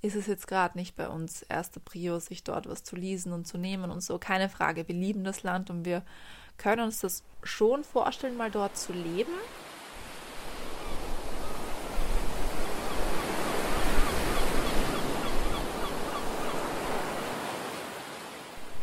ist 0.00 0.14
es 0.14 0.26
jetzt 0.26 0.46
gerade 0.46 0.78
nicht 0.78 0.94
bei 0.94 1.08
uns 1.08 1.42
erste 1.42 1.80
Prio, 1.80 2.20
sich 2.20 2.44
dort 2.44 2.68
was 2.68 2.84
zu 2.84 2.94
lesen 2.94 3.32
und 3.32 3.46
zu 3.46 3.58
nehmen 3.58 3.90
und 3.90 4.00
so. 4.00 4.18
Keine 4.18 4.48
Frage, 4.48 4.86
wir 4.86 4.94
lieben 4.94 5.24
das 5.24 5.42
Land 5.42 5.70
und 5.70 5.84
wir 5.84 6.02
können 6.56 6.82
uns 6.82 7.00
das 7.00 7.24
schon 7.42 7.82
vorstellen, 7.82 8.36
mal 8.36 8.50
dort 8.50 8.76
zu 8.76 8.92
leben. 8.92 9.32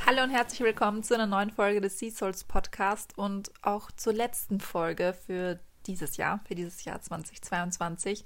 Hallo 0.05 0.21
und 0.21 0.29
herzlich 0.29 0.59
willkommen 0.59 1.01
zu 1.01 1.15
einer 1.15 1.25
neuen 1.25 1.49
Folge 1.49 1.81
des 1.81 1.97
Sea 1.97 2.11
Souls 2.11 2.43
Podcast 2.43 3.17
und 3.17 3.51
auch 3.61 3.89
zur 3.91 4.13
letzten 4.13 4.59
Folge 4.59 5.15
für 5.25 5.59
dieses 5.87 6.17
Jahr, 6.17 6.41
für 6.45 6.55
dieses 6.55 6.83
Jahr 6.83 7.01
2022. 7.01 8.25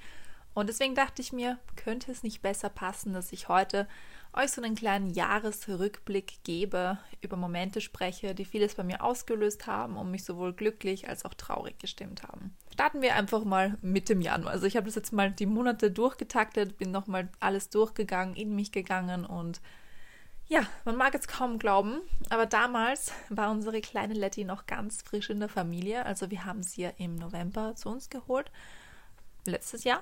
Und 0.54 0.68
deswegen 0.68 0.96
dachte 0.96 1.22
ich 1.22 1.32
mir, 1.32 1.58
könnte 1.76 2.12
es 2.12 2.24
nicht 2.24 2.42
besser 2.42 2.70
passen, 2.70 3.14
dass 3.14 3.32
ich 3.32 3.48
heute 3.48 3.88
euch 4.34 4.52
so 4.52 4.62
einen 4.62 4.76
kleinen 4.76 5.10
Jahresrückblick 5.10 6.44
gebe, 6.44 7.00
über 7.22 7.36
Momente 7.36 7.82
spreche, 7.82 8.36
die 8.36 8.46
vieles 8.46 8.76
bei 8.76 8.84
mir 8.84 9.04
ausgelöst 9.04 9.68
haben 9.68 9.98
und 9.98 10.12
mich 10.12 10.24
sowohl 10.24 10.54
glücklich 10.54 11.10
als 11.10 11.26
auch 11.26 11.34
traurig 11.34 11.80
gestimmt 11.80 12.24
haben. 12.24 12.56
Starten 12.72 13.02
wir 13.02 13.16
einfach 13.16 13.44
mal 13.44 13.78
mit 13.82 14.08
dem 14.10 14.22
Januar. 14.22 14.52
Also 14.52 14.68
ich 14.68 14.76
habe 14.76 14.86
das 14.86 14.96
jetzt 14.96 15.14
mal 15.14 15.32
die 15.32 15.48
Monate 15.48 15.92
durchgetaktet, 15.92 16.78
bin 16.78 16.92
nochmal 16.92 17.30
alles 17.40 17.70
durchgegangen, 17.70 18.36
in 18.36 18.56
mich 18.56 18.72
gegangen 18.72 19.26
und 19.26 19.62
ja, 20.48 20.62
man 20.84 20.96
mag 20.96 21.14
es 21.14 21.28
kaum 21.28 21.60
glauben, 21.60 22.02
aber 22.30 22.48
damals 22.48 23.12
war 23.30 23.52
unsere 23.52 23.82
kleine 23.82 24.16
Letty 24.16 24.46
noch 24.46 24.66
ganz 24.66 25.04
frisch 25.04 25.30
in 25.30 25.40
der 25.40 25.50
Familie. 25.50 26.06
Also 26.08 26.32
wir 26.32 26.44
haben 26.44 26.64
sie 26.64 26.82
ja 26.82 26.90
im 26.98 27.16
November 27.16 27.76
zu 27.76 27.90
uns 27.90 28.10
geholt, 28.10 28.52
letztes 29.46 29.84
Jahr. 29.84 30.02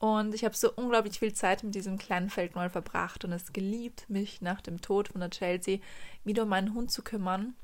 Und 0.00 0.34
ich 0.34 0.46
habe 0.46 0.56
so 0.56 0.72
unglaublich 0.72 1.18
viel 1.18 1.34
Zeit 1.34 1.62
mit 1.62 1.74
diesem 1.74 1.98
kleinen 1.98 2.30
Feldmal 2.30 2.70
verbracht 2.70 3.22
und 3.26 3.32
es 3.32 3.52
geliebt, 3.52 4.08
mich 4.08 4.40
nach 4.40 4.62
dem 4.62 4.80
Tod 4.80 5.08
von 5.08 5.20
der 5.20 5.28
Chelsea 5.28 5.78
wieder 6.24 6.44
um 6.44 6.48
meinen 6.48 6.74
Hund 6.74 6.90
zu 6.90 7.02
kümmern. 7.02 7.54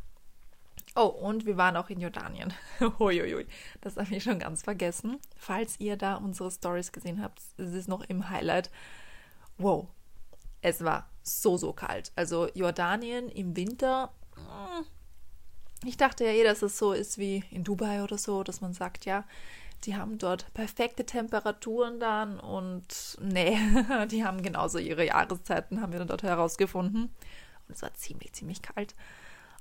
Oh, 0.94 1.06
und 1.06 1.46
wir 1.46 1.56
waren 1.56 1.78
auch 1.78 1.88
in 1.88 1.98
Jordanien. 1.98 2.52
Huiuiui, 2.98 3.46
das 3.80 3.96
habe 3.96 4.14
ich 4.14 4.22
schon 4.22 4.38
ganz 4.38 4.62
vergessen. 4.62 5.18
Falls 5.38 5.80
ihr 5.80 5.96
da 5.96 6.16
unsere 6.16 6.50
Stories 6.50 6.92
gesehen 6.92 7.22
habt, 7.22 7.40
es 7.56 7.72
ist 7.72 7.88
noch 7.88 8.04
im 8.04 8.28
Highlight. 8.28 8.70
Wow, 9.56 9.88
es 10.60 10.84
war 10.84 11.08
so, 11.22 11.56
so 11.56 11.72
kalt. 11.72 12.12
Also 12.16 12.50
Jordanien 12.52 13.30
im 13.30 13.56
Winter. 13.56 14.12
Hm, 14.34 14.84
ich 15.86 15.96
dachte 15.96 16.24
ja 16.24 16.32
eh, 16.32 16.44
dass 16.44 16.60
es 16.60 16.76
so 16.76 16.92
ist 16.92 17.16
wie 17.16 17.44
in 17.50 17.64
Dubai 17.64 18.02
oder 18.02 18.18
so, 18.18 18.42
dass 18.42 18.60
man 18.60 18.74
sagt, 18.74 19.06
ja, 19.06 19.24
die 19.84 19.96
haben 19.96 20.18
dort 20.18 20.52
perfekte 20.54 21.04
Temperaturen 21.04 22.00
dann 22.00 22.40
und 22.40 23.18
nee, 23.20 23.58
die 24.10 24.24
haben 24.24 24.42
genauso 24.42 24.78
ihre 24.78 25.06
Jahreszeiten, 25.06 25.80
haben 25.80 25.92
wir 25.92 25.98
dann 25.98 26.08
dort 26.08 26.22
herausgefunden. 26.22 27.10
Und 27.68 27.74
es 27.74 27.82
war 27.82 27.94
ziemlich, 27.94 28.32
ziemlich 28.32 28.62
kalt. 28.62 28.94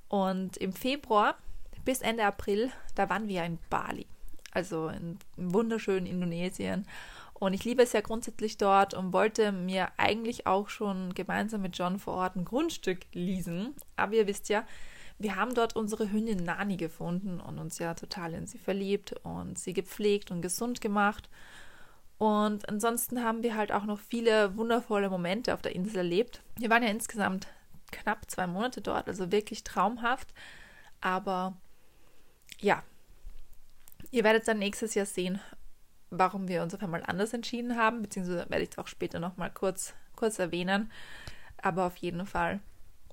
Und 0.08 0.58
im 0.58 0.74
Februar 0.74 1.36
bis 1.84 2.02
Ende 2.02 2.26
April, 2.26 2.72
da 2.96 3.10
waren 3.10 3.28
wir 3.28 3.44
in 3.44 3.60
Bali, 3.70 4.08
also 4.52 4.90
in, 4.90 5.20
wunderschönen 5.38 6.06
Indonesien. 6.06 6.88
Und 7.34 7.54
ich 7.54 7.66
liebe 7.66 7.84
es 7.84 7.94
ja 7.94 8.02
grundsätzlich 8.02 8.58
dort 8.58 8.94
und 8.94 9.12
wollte 9.12 9.52
mir 9.52 9.90
eigentlich 9.98 10.48
auch 10.48 10.70
schon 10.70 11.14
gemeinsam 11.14 11.62
mit 11.62 11.78
John 11.78 12.00
vor 12.00 12.14
Ort 12.16 12.38
ein 12.38 12.46
Grundstück 12.46 13.00
leasen. 13.14 13.76
Aber 13.98 14.14
ihr 14.14 14.26
wisst 14.26 14.50
ja, 14.50 14.66
wir 15.18 15.36
haben 15.36 15.54
dort 15.54 15.76
unsere 15.76 16.12
Hündin 16.12 16.44
Nani 16.44 16.78
gefunden 16.78 17.40
und 17.40 17.58
uns 17.58 17.80
ja 17.80 17.94
total 17.94 18.34
in 18.34 18.48
sie 18.48 18.58
verliebt 18.58 19.14
und 19.24 19.58
sie 19.58 19.74
gepflegt 19.74 20.32
und 20.32 20.42
gesund 20.42 20.82
gemacht. 20.82 21.30
Und 22.18 22.68
ansonsten 22.70 23.24
haben 23.24 23.44
wir 23.44 23.56
halt 23.56 23.72
auch 23.72 23.86
noch 23.86 24.00
viele 24.00 24.56
wundervolle 24.58 25.10
Momente 25.10 25.54
auf 25.54 25.62
der 25.62 25.76
Insel 25.76 25.98
erlebt. 25.98 26.42
Wir 26.58 26.70
waren 26.70 26.84
ja 26.84 26.90
insgesamt 26.90 27.48
knapp 27.92 28.30
zwei 28.30 28.48
Monate 28.48 28.82
dort, 28.82 29.08
also 29.08 29.32
wirklich 29.32 29.64
traumhaft. 29.64 30.34
Aber 31.02 31.56
ja, 32.60 32.84
ihr 34.12 34.24
werdet 34.24 34.48
dann 34.48 34.60
nächstes 34.60 34.96
Jahr 34.96 35.06
sehen, 35.06 35.40
warum 36.10 36.48
wir 36.48 36.62
uns 36.62 36.74
auf 36.74 36.84
einmal 36.84 37.04
anders 37.06 37.34
entschieden 37.34 37.76
haben, 37.76 38.02
beziehungsweise 38.02 38.50
werde 38.50 38.64
ich 38.64 38.72
es 38.72 38.78
auch 38.78 38.88
später 38.88 39.20
nochmal 39.20 39.52
kurz, 39.52 39.94
kurz 40.16 40.40
erwähnen. 40.40 40.92
Aber 41.62 41.86
auf 41.86 41.98
jeden 41.98 42.26
Fall, 42.26 42.60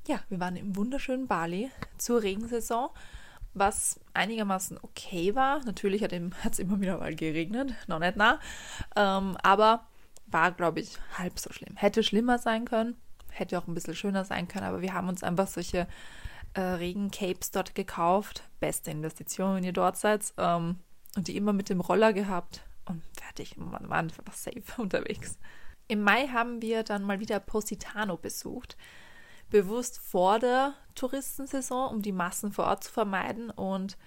ja, 0.07 0.21
wir 0.29 0.41
waren 0.41 0.57
im 0.57 0.77
wunderschönen 0.77 1.27
Bali 1.27 1.71
zur 1.99 2.23
Regensaison, 2.23 2.91
was 3.55 4.01
einigermaßen 4.15 4.79
okay 4.83 5.35
war. 5.35 5.65
Natürlich 5.65 6.03
hat 6.03 6.13
es 6.13 6.59
immer 6.59 6.81
wieder 6.81 6.99
mal 6.99 7.15
geregnet, 7.15 7.75
noch 7.87 7.99
nicht 7.99 8.17
nah. 8.17 8.41
Ähm, 8.97 9.37
aber 9.43 9.87
war, 10.27 10.53
glaube 10.53 10.81
ich, 10.81 10.99
halb 11.19 11.39
so 11.39 11.53
schlimm. 11.53 11.77
Hätte 11.77 12.03
schlimmer 12.03 12.39
sein 12.39 12.65
können, 12.65 12.97
hätte 13.31 13.59
auch 13.59 13.67
ein 13.67 13.75
bisschen 13.75 13.95
schöner 13.95 14.25
sein 14.25 14.49
können, 14.49 14.67
aber 14.67 14.81
wir 14.81 14.95
haben 14.95 15.09
uns 15.09 15.23
einfach 15.23 15.47
solche 15.47 15.87
äh, 16.55 16.61
Regencapes 16.61 17.51
dort 17.51 17.75
gekauft. 17.75 18.43
Beste 18.61 18.91
Investition, 18.91 19.57
wenn 19.57 19.65
ihr 19.65 19.73
dort 19.73 19.97
seid. 19.97 20.33
Ähm, 20.39 20.77
und 21.17 21.29
die 21.29 21.37
immer 21.37 21.53
mit 21.53 21.69
dem 21.69 21.81
Roller 21.81 22.13
gehabt 22.13 22.63
und 22.87 23.03
fertig. 23.13 23.57
Man 23.57 23.89
war 23.89 23.99
einfach 23.99 24.33
safe 24.33 24.63
unterwegs. 24.79 25.39
Im 25.89 26.03
Mai 26.03 26.29
haben 26.29 26.63
wir 26.63 26.85
dann 26.85 27.03
mal 27.03 27.21
wieder 27.21 27.39
Positano 27.41 28.17
besucht. 28.17 28.77
Bewusst 29.53 29.99
vor 29.99 30.39
der 30.39 30.73
Touristensaison, 30.95 31.91
um 31.91 32.01
die 32.01 32.11
Massen 32.11 32.53
vor 32.53 32.65
Ort 32.65 32.85
zu 32.85 32.91
vermeiden. 32.91 33.51
Und 33.51 33.99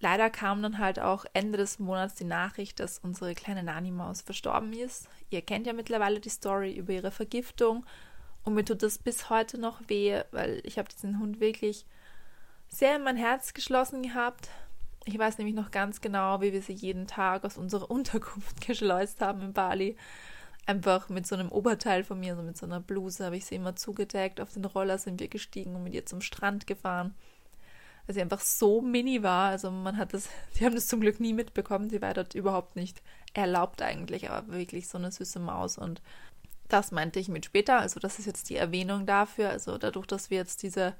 leider 0.00 0.28
kam 0.28 0.62
dann 0.62 0.76
halt 0.76 1.00
auch 1.00 1.24
Ende 1.32 1.56
des 1.56 1.78
Monats 1.78 2.14
die 2.14 2.24
Nachricht, 2.24 2.78
dass 2.78 2.98
unsere 2.98 3.34
kleine 3.34 3.62
Nani-Maus 3.62 4.20
verstorben 4.20 4.74
ist. 4.74 5.08
Ihr 5.30 5.40
kennt 5.40 5.66
ja 5.66 5.72
mittlerweile 5.72 6.20
die 6.20 6.28
Story 6.28 6.74
über 6.74 6.92
ihre 6.92 7.10
Vergiftung. 7.10 7.86
Und 8.44 8.52
mir 8.52 8.66
tut 8.66 8.82
das 8.82 8.98
bis 8.98 9.30
heute 9.30 9.56
noch 9.56 9.80
weh, 9.88 10.20
weil 10.30 10.60
ich 10.62 10.76
habe 10.78 10.90
diesen 10.90 11.20
Hund 11.20 11.40
wirklich 11.40 11.86
sehr 12.68 12.96
in 12.96 13.02
mein 13.02 13.16
Herz 13.16 13.54
geschlossen 13.54 14.02
gehabt. 14.02 14.50
Ich 15.06 15.18
weiß 15.18 15.38
nämlich 15.38 15.56
noch 15.56 15.70
ganz 15.70 16.02
genau, 16.02 16.42
wie 16.42 16.52
wir 16.52 16.60
sie 16.60 16.74
jeden 16.74 17.06
Tag 17.06 17.44
aus 17.46 17.56
unserer 17.56 17.90
Unterkunft 17.90 18.60
geschleust 18.66 19.22
haben 19.22 19.40
in 19.40 19.52
Bali. 19.54 19.96
Einfach 20.66 21.08
mit 21.08 21.26
so 21.26 21.36
einem 21.36 21.50
Oberteil 21.50 22.02
von 22.02 22.18
mir, 22.18 22.34
so 22.34 22.42
mit 22.42 22.56
so 22.56 22.66
einer 22.66 22.80
Bluse, 22.80 23.24
habe 23.24 23.36
ich 23.36 23.46
sie 23.46 23.54
immer 23.54 23.76
zugedeckt. 23.76 24.40
Auf 24.40 24.52
den 24.52 24.64
Roller 24.64 24.98
sind 24.98 25.20
wir 25.20 25.28
gestiegen 25.28 25.76
und 25.76 25.84
mit 25.84 25.94
ihr 25.94 26.06
zum 26.06 26.20
Strand 26.20 26.66
gefahren. 26.66 27.14
Weil 28.06 28.14
sie 28.14 28.20
einfach 28.20 28.40
so 28.40 28.80
mini 28.80 29.22
war. 29.22 29.50
Also 29.50 29.70
man 29.70 29.96
hat 29.96 30.12
das, 30.12 30.28
die 30.58 30.64
haben 30.64 30.74
das 30.74 30.88
zum 30.88 31.00
Glück 31.00 31.20
nie 31.20 31.32
mitbekommen. 31.32 31.88
Sie 31.88 32.02
war 32.02 32.14
dort 32.14 32.34
überhaupt 32.34 32.74
nicht 32.74 33.00
erlaubt 33.32 33.80
eigentlich, 33.82 34.28
aber 34.30 34.52
wirklich 34.52 34.88
so 34.88 34.98
eine 34.98 35.12
süße 35.12 35.38
Maus. 35.38 35.78
Und 35.78 36.02
das 36.68 36.90
meinte 36.90 37.20
ich 37.20 37.28
mit 37.28 37.44
später. 37.44 37.78
Also 37.78 38.00
das 38.00 38.18
ist 38.18 38.26
jetzt 38.26 38.50
die 38.50 38.56
Erwähnung 38.56 39.06
dafür. 39.06 39.50
Also 39.50 39.78
dadurch, 39.78 40.06
dass 40.06 40.30
wir 40.30 40.38
jetzt 40.38 40.62
diese, 40.62 40.94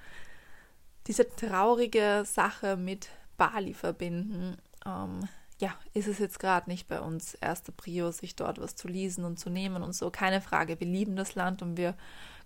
diese 1.09 1.29
traurige 1.35 2.23
Sache 2.25 2.77
mit 2.77 3.09
Bali 3.37 3.75
verbinden, 3.75 4.57
ähm, 4.85 5.29
ja, 5.59 5.75
ist 5.95 6.09
es 6.09 6.19
jetzt 6.19 6.39
gerade 6.39 6.69
nicht 6.69 6.87
bei 6.87 7.01
uns 7.01 7.35
erste 7.35 7.73
Prio, 7.73 8.11
sich 8.11 8.37
dort 8.37 8.61
was 8.61 8.77
zu 8.77 8.89
lesen 8.89 9.25
und 9.25 9.39
zu 9.39 9.49
nehmen 9.49 9.83
und 9.83 9.95
so. 9.95 10.11
Keine 10.11 10.41
Frage, 10.41 10.79
wir 10.79 10.87
lieben 10.87 11.17
das 11.17 11.35
Land 11.35 11.63
und 11.63 11.77
wir 11.77 11.97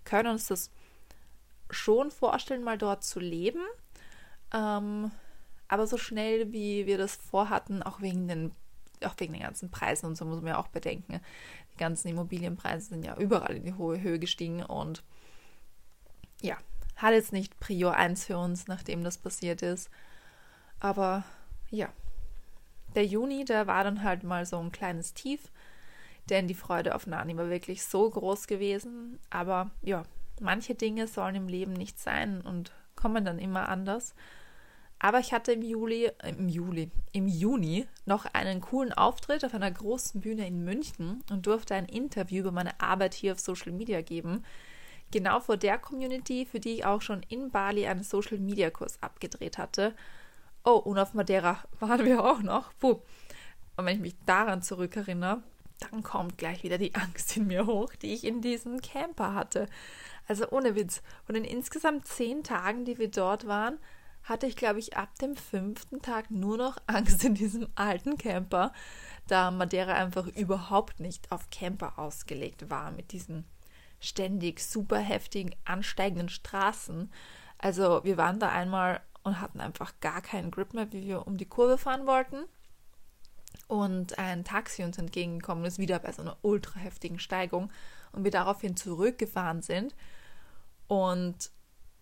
können 0.05 0.29
uns 0.29 0.47
das 0.47 0.71
schon 1.69 2.11
vorstellen, 2.11 2.63
mal 2.63 2.77
dort 2.77 3.03
zu 3.03 3.19
leben. 3.19 3.63
Ähm, 4.53 5.11
aber 5.67 5.87
so 5.87 5.97
schnell, 5.97 6.51
wie 6.51 6.85
wir 6.85 6.97
das 6.97 7.15
vorhatten, 7.15 7.83
auch 7.83 8.01
wegen 8.01 8.27
den, 8.27 8.51
auch 9.03 9.15
wegen 9.17 9.33
den 9.33 9.43
ganzen 9.43 9.71
Preisen 9.71 10.05
und 10.05 10.17
so 10.17 10.25
muss 10.25 10.41
man 10.41 10.53
ja 10.53 10.57
auch 10.57 10.67
bedenken. 10.67 11.19
Die 11.73 11.77
ganzen 11.77 12.07
Immobilienpreise 12.09 12.89
sind 12.89 13.05
ja 13.05 13.17
überall 13.17 13.57
in 13.57 13.63
die 13.63 13.73
hohe 13.73 14.01
Höhe 14.01 14.19
gestiegen 14.19 14.63
und 14.63 15.03
ja, 16.41 16.57
hat 16.95 17.13
jetzt 17.13 17.33
nicht 17.33 17.59
Prio 17.59 17.89
1 17.89 18.25
für 18.25 18.37
uns, 18.37 18.67
nachdem 18.67 19.03
das 19.03 19.17
passiert 19.17 19.61
ist. 19.61 19.89
Aber 20.79 21.23
ja, 21.69 21.89
der 22.95 23.05
Juni, 23.05 23.45
der 23.45 23.67
war 23.67 23.83
dann 23.83 24.03
halt 24.03 24.23
mal 24.23 24.45
so 24.45 24.57
ein 24.57 24.71
kleines 24.71 25.13
Tief, 25.13 25.51
denn 26.29 26.47
die 26.47 26.53
Freude 26.53 26.95
auf 26.95 27.07
Nani 27.07 27.35
war 27.37 27.49
wirklich 27.49 27.83
so 27.83 28.09
groß 28.09 28.47
gewesen. 28.47 29.19
Aber 29.29 29.71
ja, 29.81 30.03
manche 30.39 30.75
Dinge 30.75 31.07
sollen 31.07 31.35
im 31.35 31.47
Leben 31.47 31.73
nicht 31.73 31.99
sein 31.99 32.41
und 32.41 32.71
kommen 32.95 33.25
dann 33.25 33.39
immer 33.39 33.69
anders. 33.69 34.13
Aber 35.03 35.19
ich 35.19 35.33
hatte 35.33 35.53
im 35.53 35.63
Juli, 35.63 36.11
im 36.23 36.47
Juli, 36.47 36.91
im 37.11 37.27
Juni 37.27 37.87
noch 38.05 38.25
einen 38.33 38.61
coolen 38.61 38.93
Auftritt 38.93 39.43
auf 39.43 39.55
einer 39.55 39.71
großen 39.71 40.21
Bühne 40.21 40.45
in 40.45 40.63
München 40.63 41.23
und 41.31 41.47
durfte 41.47 41.73
ein 41.73 41.87
Interview 41.87 42.41
über 42.41 42.51
meine 42.51 42.79
Arbeit 42.79 43.15
hier 43.15 43.31
auf 43.31 43.39
Social 43.39 43.71
Media 43.71 44.01
geben. 44.01 44.45
Genau 45.09 45.39
vor 45.39 45.57
der 45.57 45.79
Community, 45.79 46.45
für 46.45 46.59
die 46.59 46.75
ich 46.75 46.85
auch 46.85 47.01
schon 47.01 47.23
in 47.29 47.49
Bali 47.49 47.87
einen 47.87 48.03
Social 48.03 48.37
Media 48.37 48.69
Kurs 48.69 49.01
abgedreht 49.01 49.57
hatte. 49.57 49.95
Oh, 50.63 50.77
und 50.77 50.99
auf 50.99 51.13
Madeira 51.13 51.59
waren 51.79 52.05
wir 52.05 52.23
auch 52.23 52.41
noch. 52.41 52.71
Puh. 52.79 52.99
Und 53.77 53.85
wenn 53.85 53.95
ich 53.95 54.01
mich 54.01 54.15
daran 54.25 54.61
zurückerinnere, 54.61 55.41
dann 55.79 56.03
kommt 56.03 56.37
gleich 56.37 56.63
wieder 56.63 56.77
die 56.77 56.93
Angst 56.95 57.35
in 57.37 57.47
mir 57.47 57.65
hoch, 57.65 57.93
die 57.95 58.13
ich 58.13 58.23
in 58.23 58.41
diesem 58.41 58.81
Camper 58.81 59.33
hatte. 59.33 59.67
Also 60.27 60.49
ohne 60.51 60.75
Witz. 60.75 61.01
Und 61.27 61.35
in 61.35 61.43
insgesamt 61.43 62.05
zehn 62.07 62.43
Tagen, 62.43 62.85
die 62.85 62.97
wir 62.97 63.09
dort 63.09 63.47
waren, 63.47 63.79
hatte 64.23 64.45
ich, 64.45 64.55
glaube 64.55 64.79
ich, 64.79 64.97
ab 64.97 65.17
dem 65.19 65.35
fünften 65.35 66.01
Tag 66.01 66.29
nur 66.29 66.57
noch 66.57 66.77
Angst 66.85 67.23
in 67.23 67.33
diesem 67.33 67.67
alten 67.75 68.17
Camper, 68.17 68.71
da 69.27 69.49
Madeira 69.49 69.93
einfach 69.93 70.27
überhaupt 70.27 70.99
nicht 70.99 71.31
auf 71.31 71.49
Camper 71.49 71.97
ausgelegt 71.97 72.69
war 72.69 72.91
mit 72.91 73.11
diesen 73.11 73.45
ständig 73.99 74.61
super 74.61 74.97
heftigen 74.97 75.55
ansteigenden 75.65 76.29
Straßen. 76.29 77.11
Also 77.57 78.03
wir 78.03 78.17
waren 78.17 78.39
da 78.39 78.49
einmal 78.49 79.01
und 79.23 79.39
hatten 79.39 79.59
einfach 79.59 79.93
gar 79.99 80.21
keinen 80.21 80.51
Grip 80.51 80.73
mehr, 80.73 80.91
wie 80.91 81.05
wir 81.05 81.27
um 81.27 81.37
die 81.37 81.45
Kurve 81.45 81.77
fahren 81.77 82.07
wollten. 82.07 82.45
Und 83.67 84.17
ein 84.19 84.43
Taxi 84.43 84.83
uns 84.83 84.97
entgegengekommen 84.97 85.65
ist, 85.65 85.79
wieder 85.79 85.99
bei 85.99 86.11
so 86.11 86.21
einer 86.21 86.37
ultra 86.41 86.79
heftigen 86.79 87.19
Steigung. 87.19 87.71
Und 88.11 88.23
wir 88.23 88.31
daraufhin 88.31 88.75
zurückgefahren 88.75 89.61
sind. 89.61 89.95
Und 90.87 91.51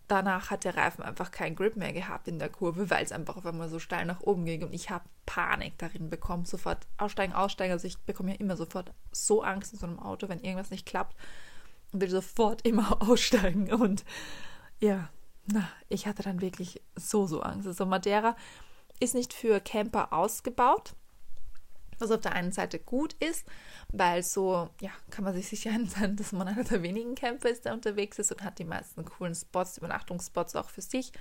danach 0.08 0.50
hat 0.50 0.64
der 0.64 0.76
Reifen 0.76 1.04
einfach 1.04 1.30
keinen 1.30 1.54
Grip 1.54 1.76
mehr 1.76 1.92
gehabt 1.92 2.26
in 2.26 2.40
der 2.40 2.48
Kurve, 2.48 2.90
weil 2.90 3.04
es 3.04 3.12
einfach 3.12 3.36
auf 3.36 3.46
einmal 3.46 3.68
so 3.68 3.78
steil 3.78 4.04
nach 4.04 4.20
oben 4.20 4.44
ging. 4.44 4.64
Und 4.64 4.72
ich 4.72 4.90
habe 4.90 5.04
Panik 5.26 5.78
darin 5.78 6.10
bekommen. 6.10 6.44
Sofort 6.44 6.86
aussteigen, 6.98 7.34
aussteigen. 7.34 7.72
Also 7.72 7.86
ich 7.86 7.98
bekomme 7.98 8.32
ja 8.32 8.38
immer 8.38 8.56
sofort 8.56 8.92
so 9.12 9.42
Angst 9.42 9.72
in 9.72 9.78
so 9.78 9.86
einem 9.86 10.00
Auto, 10.00 10.28
wenn 10.28 10.40
irgendwas 10.40 10.70
nicht 10.70 10.86
klappt. 10.86 11.14
Und 11.92 12.00
will 12.00 12.10
sofort 12.10 12.66
immer 12.66 13.00
aussteigen. 13.08 13.72
Und 13.72 14.04
ja, 14.80 15.10
ich 15.88 16.06
hatte 16.06 16.22
dann 16.22 16.40
wirklich 16.40 16.80
so, 16.96 17.26
so 17.26 17.40
Angst. 17.40 17.66
Also 17.66 17.86
Madeira 17.86 18.36
ist 19.00 19.14
nicht 19.14 19.32
für 19.32 19.60
Camper 19.60 20.12
ausgebaut, 20.12 20.94
was 21.98 22.10
auf 22.10 22.20
der 22.20 22.32
einen 22.32 22.52
Seite 22.52 22.78
gut 22.78 23.14
ist, 23.14 23.46
weil 23.88 24.22
so, 24.22 24.70
ja, 24.80 24.90
kann 25.10 25.24
man 25.24 25.34
sich 25.34 25.48
sicher 25.48 25.72
sein, 25.86 26.16
dass 26.16 26.32
man 26.32 26.48
einer 26.48 26.64
der 26.64 26.82
wenigen 26.82 27.14
Camper 27.14 27.48
ist, 27.48 27.64
der 27.64 27.74
unterwegs 27.74 28.18
ist 28.18 28.32
und 28.32 28.42
hat 28.42 28.58
die 28.58 28.64
meisten 28.64 29.04
coolen 29.04 29.34
Spots, 29.34 29.78
Übernachtungsspots 29.78 30.56
auch 30.56 30.70
für 30.70 30.82
sich. 30.82 31.12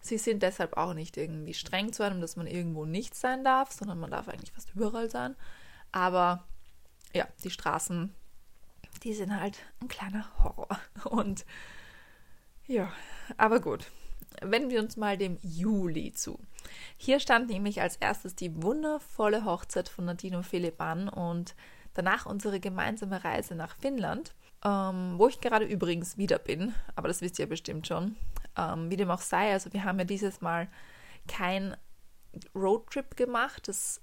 Sie 0.00 0.18
sind 0.18 0.42
deshalb 0.42 0.76
auch 0.76 0.94
nicht 0.94 1.16
irgendwie 1.16 1.54
streng 1.54 1.92
zu 1.92 2.04
einem, 2.04 2.20
dass 2.20 2.36
man 2.36 2.46
irgendwo 2.46 2.84
nicht 2.84 3.14
sein 3.14 3.42
darf, 3.42 3.72
sondern 3.72 3.98
man 3.98 4.10
darf 4.10 4.28
eigentlich 4.28 4.52
fast 4.52 4.72
überall 4.74 5.10
sein. 5.10 5.34
Aber 5.90 6.44
ja, 7.12 7.26
die 7.42 7.50
Straßen, 7.50 8.14
die 9.02 9.14
sind 9.14 9.34
halt 9.38 9.58
ein 9.80 9.88
kleiner 9.88 10.26
Horror. 10.42 10.68
Und 11.04 11.44
ja, 12.66 12.92
aber 13.36 13.60
gut. 13.60 13.90
Wenden 14.40 14.70
wir 14.70 14.80
uns 14.80 14.96
mal 14.96 15.16
dem 15.16 15.38
Juli 15.42 16.12
zu. 16.12 16.38
Hier 16.96 17.18
stand 17.18 17.48
nämlich 17.48 17.80
als 17.80 17.96
erstes 17.96 18.34
die 18.34 18.62
wundervolle 18.62 19.44
Hochzeit 19.44 19.88
von 19.88 20.04
Nadine 20.04 20.38
und 20.38 20.44
Philipp 20.44 20.80
an 20.80 21.08
und 21.08 21.54
danach 21.94 22.26
unsere 22.26 22.60
gemeinsame 22.60 23.24
Reise 23.24 23.54
nach 23.54 23.76
Finnland, 23.76 24.34
ähm, 24.64 25.14
wo 25.16 25.28
ich 25.28 25.40
gerade 25.40 25.64
übrigens 25.64 26.18
wieder 26.18 26.38
bin, 26.38 26.74
aber 26.94 27.08
das 27.08 27.20
wisst 27.20 27.38
ihr 27.38 27.48
bestimmt 27.48 27.86
schon. 27.86 28.16
Ähm, 28.56 28.90
wie 28.90 28.96
dem 28.96 29.10
auch 29.10 29.20
sei, 29.20 29.52
also 29.52 29.72
wir 29.72 29.84
haben 29.84 29.98
ja 29.98 30.04
dieses 30.04 30.40
Mal 30.40 30.68
kein 31.26 31.76
Roadtrip 32.54 33.16
gemacht. 33.16 33.68
Das, 33.68 34.00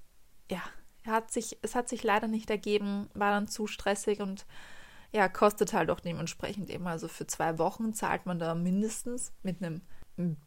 ja, 0.50 0.62
hat 1.06 1.32
sich, 1.32 1.58
es 1.62 1.76
hat 1.76 1.90
sich 1.90 2.04
leider 2.04 2.28
nicht 2.28 2.50
ergeben, 2.50 3.10
war 3.14 3.32
dann 3.32 3.48
zu 3.48 3.68
stressig 3.68 4.22
und 4.22 4.46
ja, 5.16 5.30
kostet 5.30 5.72
halt 5.72 5.90
auch 5.90 6.02
dementsprechend 6.02 6.70
eben. 6.70 6.88
Also 6.88 7.08
für 7.08 7.26
zwei 7.26 7.58
Wochen 7.58 7.94
zahlt 7.94 8.26
man 8.26 8.38
da 8.38 8.54
mindestens 8.54 9.32
mit 9.44 9.64
einem 9.64 9.82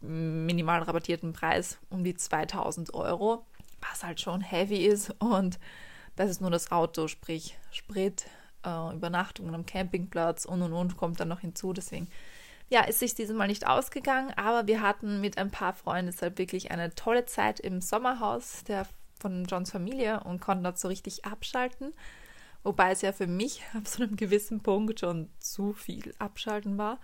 minimal 0.01 0.83
rabattierten 0.83 1.33
Preis 1.33 1.79
um 1.89 2.05
die 2.05 2.15
2000 2.15 2.93
Euro, 2.93 3.47
was 3.81 4.05
halt 4.05 4.21
schon 4.21 4.43
heavy 4.43 4.85
ist. 4.85 5.15
Und 5.23 5.59
das 6.17 6.29
ist 6.29 6.43
nur 6.43 6.51
das 6.51 6.71
Auto, 6.71 7.09
sprich 7.09 7.59
Sprit, 7.71 8.27
äh, 8.63 8.95
Übernachtungen 8.95 9.55
am 9.55 9.65
Campingplatz 9.65 10.45
und 10.45 10.61
und 10.61 10.75
und 10.75 10.99
kommt 10.99 11.19
dann 11.19 11.29
noch 11.29 11.41
hinzu. 11.41 11.73
Deswegen 11.73 12.09
ja, 12.69 12.83
ist 12.83 12.99
sich 12.99 13.15
dieses 13.15 13.35
Mal 13.35 13.49
nicht 13.49 13.67
ausgegangen, 13.67 14.35
aber 14.37 14.67
wir 14.67 14.83
hatten 14.83 15.23
mit 15.23 15.39
ein 15.39 15.51
paar 15.51 15.73
Freunden 15.73 16.11
deshalb 16.13 16.37
wirklich 16.37 16.71
eine 16.71 16.95
tolle 16.95 17.25
Zeit 17.25 17.59
im 17.59 17.81
Sommerhaus 17.81 18.65
der 18.65 18.87
von 19.19 19.47
Johns 19.47 19.71
Familie 19.71 20.21
und 20.25 20.43
konnten 20.43 20.65
dort 20.65 20.79
so 20.79 20.89
richtig 20.89 21.25
abschalten. 21.25 21.95
Wobei 22.63 22.91
es 22.93 23.03
ja 23.03 23.13
für 23.13 23.27
mich 23.27 23.63
ab 23.75 23.87
so 23.87 24.03
einem 24.03 24.17
gewissen 24.17 24.61
Punkt 24.61 25.01
schon 25.01 25.31
zu 25.39 25.73
viel 25.73 26.15
abschalten 26.19 26.79
war. 26.79 26.99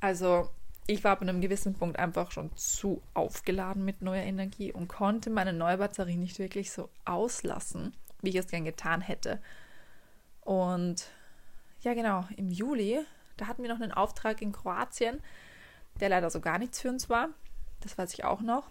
Also 0.00 0.50
ich 0.86 1.02
war 1.02 1.12
ab 1.12 1.22
einem 1.22 1.40
gewissen 1.40 1.74
Punkt 1.74 1.98
einfach 1.98 2.30
schon 2.30 2.54
zu 2.56 3.02
aufgeladen 3.14 3.84
mit 3.84 4.02
neuer 4.02 4.22
Energie 4.22 4.72
und 4.72 4.88
konnte 4.88 5.30
meine 5.30 5.52
neue 5.52 5.78
Batterie 5.78 6.16
nicht 6.16 6.38
wirklich 6.38 6.72
so 6.72 6.90
auslassen, 7.06 7.94
wie 8.20 8.30
ich 8.30 8.36
es 8.36 8.48
gern 8.48 8.64
getan 8.64 9.00
hätte. 9.00 9.40
Und 10.42 11.06
ja, 11.80 11.94
genau, 11.94 12.26
im 12.36 12.50
Juli, 12.50 13.00
da 13.36 13.46
hatten 13.46 13.62
wir 13.62 13.70
noch 13.72 13.80
einen 13.80 13.92
Auftrag 13.92 14.42
in 14.42 14.52
Kroatien, 14.52 15.20
der 16.00 16.10
leider 16.10 16.30
so 16.30 16.40
gar 16.40 16.58
nichts 16.58 16.80
für 16.80 16.90
uns 16.90 17.08
war. 17.08 17.28
Das 17.80 17.96
weiß 17.96 18.12
ich 18.12 18.24
auch 18.24 18.40
noch. 18.40 18.70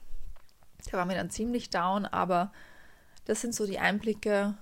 Da 0.91 0.97
waren 0.97 1.09
wir 1.09 1.15
dann 1.15 1.29
ziemlich 1.29 1.69
down, 1.69 2.05
aber 2.05 2.51
das 3.25 3.41
sind 3.41 3.55
so 3.55 3.65
die 3.65 3.79
Einblicke, 3.79 4.55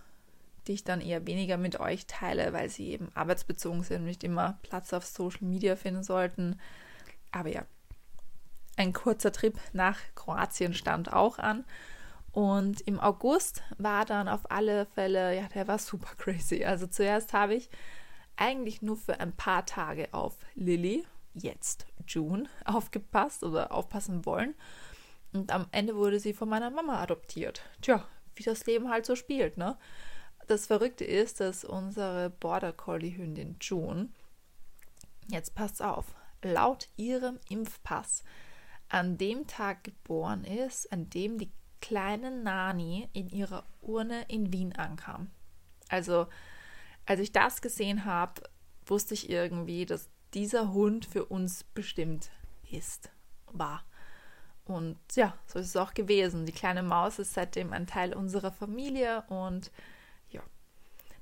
die 0.67 0.73
ich 0.73 0.83
dann 0.83 1.01
eher 1.01 1.25
weniger 1.27 1.57
mit 1.57 1.79
euch 1.79 2.05
teile, 2.05 2.53
weil 2.53 2.69
sie 2.69 2.91
eben 2.91 3.09
arbeitsbezogen 3.13 3.83
sind 3.83 4.01
und 4.01 4.05
nicht 4.05 4.23
immer 4.23 4.59
Platz 4.61 4.93
auf 4.93 5.05
Social 5.05 5.47
Media 5.47 5.75
finden 5.75 6.03
sollten. 6.03 6.59
Aber 7.31 7.49
ja, 7.49 7.65
ein 8.77 8.93
kurzer 8.93 9.31
Trip 9.31 9.57
nach 9.73 9.99
Kroatien 10.15 10.73
stand 10.73 11.11
auch 11.11 11.39
an. 11.39 11.65
Und 12.31 12.81
im 12.81 12.99
August 12.99 13.61
war 13.77 14.05
dann 14.05 14.29
auf 14.29 14.49
alle 14.49 14.85
Fälle, 14.85 15.35
ja, 15.35 15.47
der 15.49 15.67
war 15.67 15.79
super 15.79 16.15
crazy. 16.17 16.63
Also 16.63 16.87
zuerst 16.87 17.33
habe 17.33 17.55
ich 17.55 17.69
eigentlich 18.37 18.81
nur 18.81 18.97
für 18.97 19.19
ein 19.19 19.35
paar 19.35 19.65
Tage 19.65 20.07
auf 20.13 20.37
Lilly, 20.55 21.05
jetzt 21.33 21.85
June, 22.07 22.49
aufgepasst 22.65 23.43
oder 23.43 23.71
aufpassen 23.71 24.25
wollen. 24.25 24.55
Und 25.33 25.51
am 25.51 25.67
Ende 25.71 25.95
wurde 25.95 26.19
sie 26.19 26.33
von 26.33 26.49
meiner 26.49 26.69
Mama 26.69 27.01
adoptiert. 27.01 27.61
Tja, 27.81 28.05
wie 28.35 28.43
das 28.43 28.65
Leben 28.65 28.89
halt 28.89 29.05
so 29.05 29.15
spielt, 29.15 29.57
ne? 29.57 29.77
Das 30.51 30.65
Verrückte 30.65 31.06
ist, 31.06 31.39
dass 31.39 31.63
unsere 31.63 32.30
Border 32.30 32.74
Collie 32.74 33.15
Hündin 33.15 33.56
June, 33.62 34.09
jetzt 35.30 35.56
passt 35.56 35.81
auf, 35.81 36.13
laut 36.42 36.89
ihrem 36.98 37.39
Impfpass 37.48 38.25
an 38.89 39.18
dem 39.18 39.48
Tag 39.48 39.86
geboren 39.86 40.44
ist, 40.44 40.92
an 40.92 41.09
dem 41.09 41.38
die 41.38 41.53
kleine 41.80 42.31
Nani 42.31 43.07
in 43.13 43.30
ihrer 43.30 43.63
Urne 43.80 44.25
in 44.27 44.51
Wien 44.51 44.75
ankam. 44.75 45.31
Also, 45.88 46.27
als 47.06 47.21
ich 47.21 47.31
das 47.31 47.62
gesehen 47.62 48.04
habe, 48.04 48.44
wusste 48.86 49.13
ich 49.13 49.30
irgendwie, 49.30 49.86
dass 49.86 50.09
dieser 50.33 50.74
Hund 50.74 51.06
für 51.06 51.24
uns 51.24 51.63
bestimmt 51.63 52.30
ist, 52.69 53.09
war. 53.45 53.86
Und 54.65 54.97
ja, 55.15 55.33
so 55.47 55.59
ist 55.59 55.68
es 55.68 55.77
auch 55.77 55.94
gewesen. 55.94 56.45
Die 56.45 56.51
kleine 56.51 56.83
Maus 56.83 57.19
ist 57.19 57.36
seitdem 57.36 57.71
ein 57.71 57.88
Teil 57.88 58.13
unserer 58.13 58.51
Familie 58.51 59.24
und. 59.30 59.71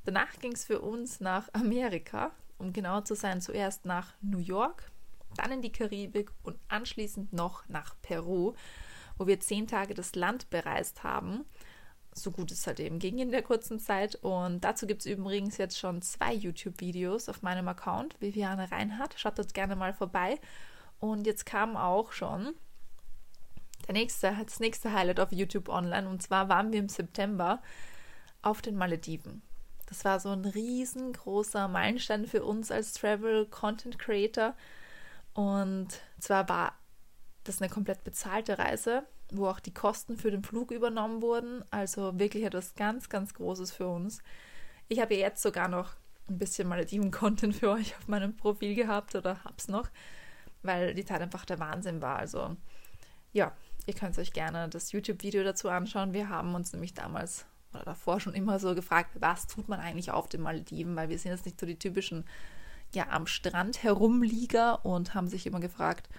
Danach 0.06 0.40
ging 0.40 0.54
es 0.54 0.66
für 0.66 0.82
uns 0.82 1.20
nach 1.20 1.50
Amerika, 1.54 2.32
um 2.58 2.74
genau 2.74 3.02
zu 3.02 3.16
sein, 3.16 3.42
zuerst 3.42 3.86
nach 3.86 4.14
New 4.22 4.40
York, 4.40 4.92
dann 5.36 5.52
in 5.52 5.62
die 5.62 5.72
Karibik 5.72 6.32
und 6.44 6.58
anschließend 6.68 7.34
noch 7.34 7.68
nach 7.68 7.96
Peru, 8.02 8.54
wo 9.18 9.28
wir 9.28 9.40
zehn 9.40 9.68
Tage 9.68 9.94
das 9.94 10.16
Land 10.16 10.50
bereist 10.50 11.04
haben. 11.04 11.46
So 12.14 12.32
gut 12.32 12.52
es 12.52 12.66
halt 12.66 12.80
eben 12.80 13.00
ging 13.00 13.20
in 13.20 13.32
der 13.32 13.44
kurzen 13.44 13.80
Zeit. 13.80 14.16
Und 14.16 14.62
dazu 14.62 14.88
gibt 14.88 15.02
es 15.02 15.06
übrigens 15.06 15.58
jetzt 15.58 15.78
schon 15.78 16.02
zwei 16.02 16.34
YouTube-Videos 16.34 17.30
auf 17.30 17.42
meinem 17.42 17.68
Account, 17.68 18.20
Viviane 18.20 18.72
Reinhardt. 18.72 19.16
Schaut 19.18 19.38
dort 19.38 19.54
gerne 19.54 19.76
mal 19.76 19.94
vorbei. 19.94 20.40
Und 21.00 21.28
jetzt 21.28 21.46
kam 21.46 21.78
auch 21.78 22.12
schon 22.12 22.56
der 23.88 23.94
nächste, 23.94 24.36
das 24.44 24.60
nächste 24.60 24.92
Highlight 24.92 25.20
auf 25.20 25.32
YouTube 25.32 25.70
online. 25.70 26.10
Und 26.10 26.22
zwar 26.22 26.50
waren 26.50 26.72
wir 26.72 26.80
im 26.80 26.90
September 26.90 27.62
auf 28.42 28.62
den 28.62 28.76
Malediven. 28.76 29.42
Das 29.90 30.06
war 30.06 30.20
so 30.20 30.30
ein 30.30 30.46
riesengroßer 30.46 31.68
Meilenstein 31.68 32.28
für 32.28 32.44
uns 32.44 32.70
als 32.70 32.94
Travel 32.94 33.48
Content 33.48 33.98
Creator. 33.98 34.54
Und 35.34 35.88
zwar 36.20 36.48
war 36.48 36.74
das 37.44 37.60
eine 37.60 37.72
komplett 37.72 38.04
bezahlte 38.04 38.60
Reise, 38.60 39.04
wo 39.32 39.48
auch 39.48 39.60
die 39.60 39.74
Kosten 39.74 40.16
für 40.16 40.30
den 40.30 40.44
Flug 40.44 40.70
übernommen 40.70 41.24
wurden. 41.24 41.64
Also 41.72 42.20
wirklich 42.20 42.44
etwas 42.44 42.76
ganz, 42.76 43.10
ganz 43.10 43.34
Großes 43.34 43.72
für 43.72 43.88
uns. 43.88 44.20
Ich 44.90 45.00
habe 45.00 45.16
jetzt 45.16 45.42
sogar 45.42 45.68
noch 45.68 45.94
ein 46.30 46.38
bisschen 46.38 46.68
Malediven-Content 46.68 47.56
für 47.56 47.72
euch 47.72 47.98
auf 47.98 48.08
meinem 48.08 48.36
Profil 48.36 48.76
gehabt 48.76 49.16
oder 49.16 49.44
hab's 49.44 49.68
noch, 49.70 49.90
weil 50.62 50.94
die 50.94 51.06
Zeit 51.06 51.22
einfach 51.22 51.46
der 51.46 51.58
Wahnsinn 51.58 52.00
war. 52.00 52.18
Also 52.18 52.56
ja, 53.34 53.54
ihr 53.88 53.96
könnt 53.96 54.20
euch 54.20 54.34
gerne 54.34 54.70
das 54.70 54.92
YouTube-Video 54.92 55.44
dazu 55.44 55.68
anschauen. 55.70 56.14
Wir 56.14 56.30
haben 56.30 56.54
uns 56.54 56.74
nämlich 56.74 56.94
damals 56.94 57.48
oder 57.74 57.84
davor 57.84 58.20
schon 58.20 58.34
immer 58.34 58.60
so 58.60 58.76
gefragt, 58.76 59.12
was 59.20 59.48
tut 59.48 59.68
man 59.68 59.80
eigentlich 59.80 60.12
auf 60.12 60.28
den 60.28 60.42
Malediven, 60.42 60.96
weil 60.96 61.10
wir 61.10 61.20
sind 61.20 61.32
jetzt 61.32 61.46
nicht 61.46 61.60
so 61.60 61.66
die 61.66 61.80
typischen 61.80 62.26
ja 62.94 63.08
am 63.10 63.28
Strand 63.28 63.84
herumlieger 63.84 64.84
und 64.86 65.14
haben 65.14 65.28
sich 65.28 65.46
immer 65.46 65.60
gefragt, 65.60 66.10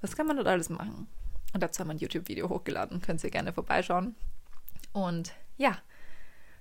was 0.00 0.16
kann 0.16 0.26
man 0.26 0.36
dort 0.36 0.48
alles 0.48 0.68
machen? 0.68 1.06
Und 1.54 1.62
dazu 1.62 1.80
haben 1.80 1.88
wir 1.88 1.94
ein 1.94 1.98
YouTube-Video 1.98 2.48
hochgeladen, 2.48 3.00
könnt 3.00 3.22
ihr 3.24 3.30
gerne 3.30 3.52
vorbeischauen. 3.52 4.14
Und 4.92 5.32
ja, 5.56 5.78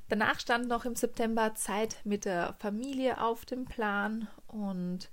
danach 0.10 0.40
stand 0.40 0.68
noch 0.68 0.86
im 0.86 0.96
September 0.96 1.54
Zeit 1.56 1.98
mit 2.04 2.26
der 2.26 2.54
Familie 2.60 3.22
auf 3.22 3.46
dem 3.46 3.66
Plan 3.66 4.28
und 4.48 5.10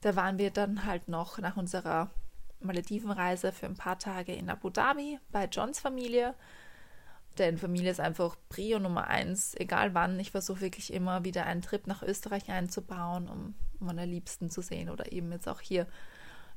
da 0.00 0.16
waren 0.16 0.38
wir 0.38 0.50
dann 0.50 0.84
halt 0.84 1.08
noch 1.08 1.38
nach 1.38 1.56
unserer 1.56 2.10
Maledivenreise 2.60 3.52
für 3.52 3.66
ein 3.66 3.76
paar 3.76 3.98
Tage 3.98 4.34
in 4.34 4.50
Abu 4.50 4.70
Dhabi 4.70 5.18
bei 5.30 5.46
Johns 5.46 5.80
Familie. 5.80 6.34
Denn 7.38 7.58
Familie 7.58 7.90
ist 7.90 8.00
einfach 8.00 8.36
Prio 8.48 8.78
Nummer 8.78 9.08
eins, 9.08 9.54
egal 9.56 9.94
wann. 9.94 10.20
Ich 10.20 10.30
versuche 10.30 10.60
wirklich 10.60 10.92
immer 10.92 11.24
wieder 11.24 11.46
einen 11.46 11.62
Trip 11.62 11.86
nach 11.86 12.02
Österreich 12.02 12.48
einzubauen, 12.50 13.28
um 13.28 13.54
meine 13.80 14.06
Liebsten 14.06 14.50
zu 14.50 14.62
sehen 14.62 14.88
oder 14.88 15.10
eben 15.12 15.32
jetzt 15.32 15.48
auch 15.48 15.60
hier 15.60 15.86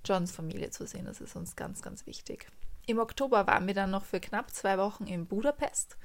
Johns 0.05 0.31
Familie 0.31 0.69
zu 0.69 0.85
sehen. 0.85 1.05
Das 1.05 1.19
ist 1.19 1.35
uns 1.35 1.55
ganz, 1.55 1.81
ganz 1.81 2.05
wichtig. 2.05 2.47
Im 2.85 2.99
Oktober 2.99 3.47
waren 3.47 3.67
wir 3.67 3.73
dann 3.73 3.91
noch 3.91 4.05
für 4.05 4.19
knapp 4.19 4.51
zwei 4.51 4.77
Wochen 4.77 5.07
in 5.07 5.27
Budapest. 5.27 5.97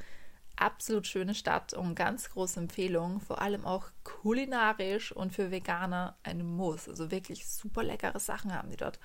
Absolut 0.57 1.07
schöne 1.07 1.35
Stadt 1.35 1.75
und 1.75 1.95
ganz 1.95 2.31
große 2.31 2.59
Empfehlung, 2.59 3.21
vor 3.21 3.41
allem 3.41 3.65
auch 3.65 3.89
kulinarisch 4.05 5.13
und 5.13 5.33
für 5.33 5.51
Veganer 5.51 6.17
ein 6.23 6.45
Muss. 6.45 6.89
Also 6.89 7.11
wirklich 7.11 7.47
super 7.47 7.83
leckere 7.83 8.19
Sachen 8.19 8.55
haben 8.55 8.71
die 8.71 8.77
dort. 8.77 8.99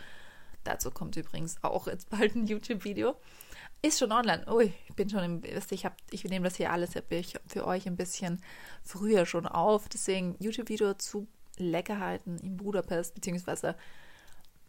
Dazu 0.68 0.92
kommt 0.92 1.16
übrigens 1.16 1.56
auch 1.64 1.88
jetzt 1.88 2.10
bald 2.10 2.36
ein 2.36 2.46
YouTube-Video. 2.46 3.16
Ist 3.82 4.00
schon 4.00 4.12
online. 4.12 4.44
Ui, 4.52 4.74
ich 4.90 4.96
bin 4.96 5.10
schon 5.10 5.24
im, 5.24 5.42
ich, 5.70 5.86
hab, 5.86 5.96
ich 6.12 6.26
nehme 6.26 6.44
das 6.44 6.58
hier 6.58 6.74
alles 6.74 6.92
für 7.48 7.66
euch 7.66 7.88
ein 7.88 7.96
bisschen 7.96 8.42
früher 8.84 9.26
schon 9.26 9.48
auf. 9.48 9.88
Deswegen 9.88 10.36
YouTube-Video 10.40 10.96
zu 10.96 11.26
Leckerheiten 11.58 12.38
in 12.40 12.58
Budapest, 12.58 13.16
beziehungsweise 13.16 13.76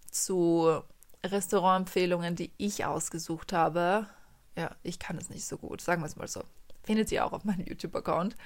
zu 0.09 0.83
Restaurantempfehlungen, 1.25 2.37
die 2.37 2.53
ich 2.59 2.85
ausgesucht 2.85 3.53
habe. 3.53 4.07
Ja, 4.57 4.77
ich 4.85 5.01
kann 5.01 5.19
es 5.19 5.31
nicht 5.31 5.47
so 5.47 5.59
gut, 5.59 5.81
sagen 5.81 6.03
wir 6.03 6.07
es 6.07 6.15
mal 6.15 6.29
so. 6.29 6.45
Findet 6.85 7.11
ihr 7.11 7.27
auch 7.27 7.33
auf 7.33 7.45
meinem 7.45 7.67
YouTube-Account. 7.67 8.37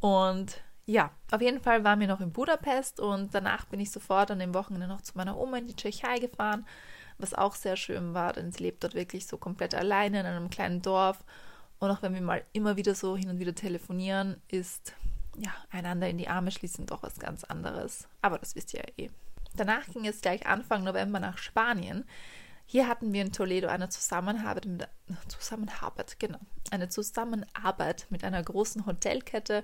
Und 0.00 0.60
ja, 0.90 1.10
auf 1.30 1.40
jeden 1.40 1.60
Fall 1.60 1.84
waren 1.84 2.00
wir 2.00 2.08
noch 2.08 2.20
in 2.20 2.32
Budapest 2.32 2.98
und 2.98 3.32
danach 3.32 3.64
bin 3.66 3.78
ich 3.78 3.92
sofort 3.92 4.32
an 4.32 4.40
dem 4.40 4.54
Wochenende 4.54 4.88
noch 4.88 5.02
zu 5.02 5.12
meiner 5.16 5.38
Oma 5.38 5.58
in 5.58 5.68
die 5.68 5.76
Tschechei 5.76 6.18
gefahren, 6.18 6.66
was 7.16 7.32
auch 7.32 7.54
sehr 7.54 7.76
schön 7.76 8.12
war, 8.12 8.32
denn 8.32 8.50
sie 8.50 8.64
lebt 8.64 8.82
dort 8.82 8.94
wirklich 8.94 9.28
so 9.28 9.36
komplett 9.36 9.72
alleine 9.72 10.18
in 10.18 10.26
einem 10.26 10.50
kleinen 10.50 10.82
Dorf. 10.82 11.22
Und 11.78 11.90
auch 11.92 12.02
wenn 12.02 12.14
wir 12.14 12.20
mal 12.20 12.42
immer 12.52 12.76
wieder 12.76 12.96
so 12.96 13.16
hin 13.16 13.30
und 13.30 13.38
wieder 13.38 13.54
telefonieren, 13.54 14.42
ist 14.48 14.94
ja 15.36 15.52
einander 15.70 16.08
in 16.08 16.18
die 16.18 16.26
Arme 16.26 16.50
schließen 16.50 16.86
doch 16.86 17.04
was 17.04 17.20
ganz 17.20 17.44
anderes. 17.44 18.08
Aber 18.20 18.38
das 18.38 18.56
wisst 18.56 18.74
ihr 18.74 18.80
ja 18.80 19.04
eh. 19.04 19.10
Danach 19.56 19.86
ging 19.86 20.06
es 20.06 20.20
gleich 20.20 20.44
Anfang 20.48 20.82
November 20.82 21.20
nach 21.20 21.38
Spanien. 21.38 22.04
Hier 22.66 22.88
hatten 22.88 23.12
wir 23.12 23.22
in 23.22 23.32
Toledo 23.32 23.68
eine 23.68 23.90
Zusammenarbeit 23.90 24.66
mit, 24.66 24.88
Zusammenarbeit, 25.28 26.18
genau, 26.18 26.40
eine 26.72 26.88
Zusammenarbeit 26.88 28.06
mit 28.10 28.24
einer 28.24 28.42
großen 28.42 28.86
Hotelkette 28.86 29.62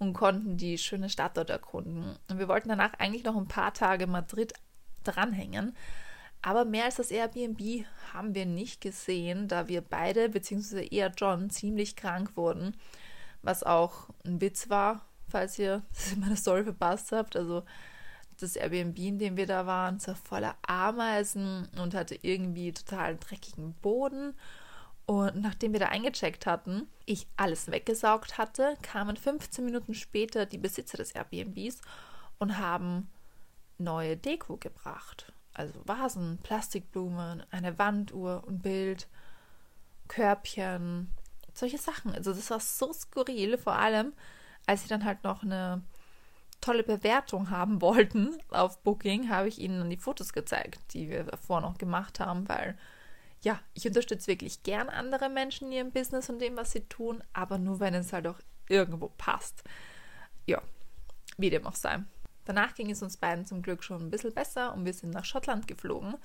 und 0.00 0.14
konnten 0.14 0.56
die 0.56 0.78
schöne 0.78 1.10
Stadt 1.10 1.36
dort 1.36 1.50
erkunden. 1.50 2.16
Und 2.28 2.38
wir 2.38 2.48
wollten 2.48 2.70
danach 2.70 2.94
eigentlich 2.94 3.22
noch 3.22 3.36
ein 3.36 3.48
paar 3.48 3.72
Tage 3.72 4.06
Madrid 4.06 4.54
dranhängen. 5.04 5.76
Aber 6.42 6.64
mehr 6.64 6.86
als 6.86 6.96
das 6.96 7.10
Airbnb 7.10 7.84
haben 8.14 8.34
wir 8.34 8.46
nicht 8.46 8.80
gesehen, 8.80 9.46
da 9.46 9.68
wir 9.68 9.82
beide, 9.82 10.30
beziehungsweise 10.30 10.82
eher 10.82 11.12
John, 11.14 11.50
ziemlich 11.50 11.96
krank 11.96 12.34
wurden. 12.34 12.74
Was 13.42 13.62
auch 13.62 14.08
ein 14.24 14.40
Witz 14.40 14.70
war, 14.70 15.04
falls 15.28 15.58
ihr 15.58 15.82
meine 16.16 16.36
Story 16.36 16.64
verpasst 16.64 17.12
habt. 17.12 17.36
Also 17.36 17.62
das 18.40 18.56
Airbnb, 18.56 18.98
in 18.98 19.18
dem 19.18 19.36
wir 19.36 19.46
da 19.46 19.66
waren, 19.66 20.04
war 20.06 20.14
voller 20.14 20.56
Ameisen 20.66 21.68
und 21.78 21.94
hatte 21.94 22.18
irgendwie 22.22 22.72
total 22.72 23.18
dreckigen 23.18 23.74
Boden. 23.74 24.34
Und 25.10 25.40
nachdem 25.40 25.72
wir 25.72 25.80
da 25.80 25.86
eingecheckt 25.86 26.46
hatten, 26.46 26.86
ich 27.04 27.26
alles 27.36 27.68
weggesaugt 27.68 28.38
hatte, 28.38 28.76
kamen 28.80 29.16
15 29.16 29.64
Minuten 29.64 29.92
später 29.92 30.46
die 30.46 30.56
Besitzer 30.56 30.98
des 30.98 31.10
Airbnbs 31.10 31.80
und 32.38 32.58
haben 32.58 33.10
neue 33.76 34.16
Deko 34.16 34.56
gebracht. 34.56 35.32
Also 35.52 35.80
Vasen, 35.84 36.38
Plastikblumen, 36.44 37.42
eine 37.50 37.76
Wanduhr, 37.76 38.44
ein 38.46 38.60
Bild, 38.60 39.08
Körbchen, 40.06 41.10
solche 41.54 41.78
Sachen. 41.78 42.14
Also 42.14 42.32
das 42.32 42.48
war 42.48 42.60
so 42.60 42.92
skurril, 42.92 43.58
vor 43.58 43.74
allem 43.74 44.12
als 44.66 44.82
sie 44.82 44.88
dann 44.88 45.04
halt 45.04 45.24
noch 45.24 45.42
eine 45.42 45.82
tolle 46.60 46.84
Bewertung 46.84 47.50
haben 47.50 47.80
wollten 47.80 48.38
auf 48.50 48.80
Booking, 48.84 49.28
habe 49.28 49.48
ich 49.48 49.58
ihnen 49.58 49.80
dann 49.80 49.90
die 49.90 49.96
Fotos 49.96 50.32
gezeigt, 50.32 50.78
die 50.94 51.10
wir 51.10 51.24
davor 51.24 51.62
noch 51.62 51.78
gemacht 51.78 52.20
haben, 52.20 52.48
weil 52.48 52.78
ja, 53.42 53.60
ich 53.74 53.86
unterstütze 53.86 54.26
wirklich 54.26 54.62
gern 54.62 54.88
andere 54.88 55.28
Menschen 55.28 55.68
in 55.68 55.72
ihrem 55.72 55.92
Business 55.92 56.28
und 56.28 56.38
dem, 56.40 56.56
was 56.56 56.72
sie 56.72 56.80
tun, 56.88 57.22
aber 57.32 57.58
nur 57.58 57.80
wenn 57.80 57.94
es 57.94 58.12
halt 58.12 58.26
auch 58.26 58.38
irgendwo 58.68 59.08
passt. 59.08 59.64
Ja, 60.46 60.60
wie 61.38 61.50
dem 61.50 61.66
auch 61.66 61.74
sei. 61.74 62.00
Danach 62.44 62.74
ging 62.74 62.90
es 62.90 63.02
uns 63.02 63.16
beiden 63.16 63.46
zum 63.46 63.62
Glück 63.62 63.82
schon 63.82 64.02
ein 64.02 64.10
bisschen 64.10 64.34
besser 64.34 64.74
und 64.74 64.84
wir 64.84 64.92
sind 64.92 65.10
nach 65.10 65.24
Schottland 65.24 65.66
geflogen. 65.66 66.16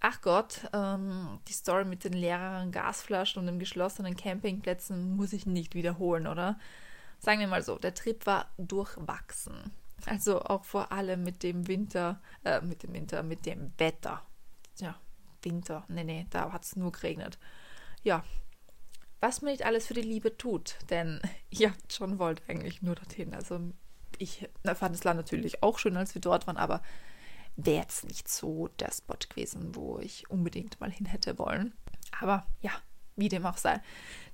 Ach 0.00 0.20
Gott, 0.22 0.68
ähm, 0.72 1.40
die 1.46 1.52
Story 1.52 1.84
mit 1.84 2.04
den 2.04 2.14
leeren 2.14 2.72
Gasflaschen 2.72 3.40
und 3.40 3.46
den 3.46 3.58
geschlossenen 3.58 4.16
Campingplätzen 4.16 5.14
muss 5.14 5.32
ich 5.32 5.44
nicht 5.44 5.74
wiederholen, 5.74 6.26
oder? 6.26 6.58
sagen 7.20 7.40
wir 7.40 7.46
mal 7.46 7.62
so, 7.62 7.78
der 7.78 7.94
Trip 7.94 8.26
war 8.26 8.50
durchwachsen. 8.58 9.70
Also 10.06 10.40
auch 10.40 10.64
vor 10.64 10.90
allem 10.90 11.22
mit 11.22 11.42
dem 11.42 11.68
Winter, 11.68 12.20
äh, 12.44 12.60
mit 12.62 12.82
dem 12.82 12.94
Winter, 12.94 13.22
mit 13.22 13.44
dem 13.44 13.72
Wetter. 13.76 14.22
Ja, 14.78 14.98
Winter, 15.44 15.84
nee, 15.88 16.04
nee, 16.04 16.26
da 16.30 16.52
hat 16.52 16.64
es 16.64 16.76
nur 16.76 16.92
geregnet. 16.92 17.38
Ja, 18.02 18.24
was 19.20 19.42
man 19.42 19.52
nicht 19.52 19.64
alles 19.64 19.86
für 19.86 19.94
die 19.94 20.00
Liebe 20.00 20.36
tut, 20.36 20.76
denn 20.88 21.20
ja, 21.50 21.72
John 21.90 22.18
wollte 22.18 22.42
eigentlich 22.48 22.82
nur 22.82 22.94
dorthin. 22.94 23.34
Also 23.34 23.60
ich 24.18 24.48
fand 24.64 24.94
das 24.94 25.04
Land 25.04 25.18
natürlich 25.18 25.62
auch 25.62 25.78
schön, 25.78 25.96
als 25.96 26.14
wir 26.14 26.22
dort 26.22 26.46
waren, 26.46 26.56
aber 26.56 26.82
wäre 27.56 27.82
jetzt 27.82 28.04
nicht 28.04 28.28
so 28.28 28.68
der 28.78 28.90
Spot 28.92 29.16
gewesen, 29.28 29.74
wo 29.74 29.98
ich 29.98 30.30
unbedingt 30.30 30.80
mal 30.80 30.90
hin 30.90 31.06
hätte 31.06 31.38
wollen. 31.38 31.74
Aber 32.18 32.46
ja, 32.62 32.70
wie 33.16 33.28
dem 33.28 33.44
auch 33.44 33.58
sei. 33.58 33.80